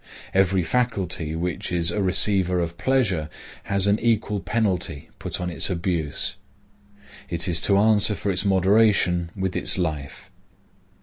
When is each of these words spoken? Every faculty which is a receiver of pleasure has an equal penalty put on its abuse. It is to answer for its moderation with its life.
Every 0.33 0.63
faculty 0.63 1.35
which 1.35 1.71
is 1.71 1.91
a 1.91 2.01
receiver 2.01 2.59
of 2.59 2.75
pleasure 2.79 3.29
has 3.65 3.85
an 3.85 3.99
equal 3.99 4.39
penalty 4.39 5.11
put 5.19 5.39
on 5.39 5.51
its 5.51 5.69
abuse. 5.69 6.37
It 7.29 7.47
is 7.47 7.61
to 7.61 7.77
answer 7.77 8.15
for 8.15 8.31
its 8.31 8.43
moderation 8.43 9.29
with 9.35 9.55
its 9.55 9.77
life. 9.77 10.31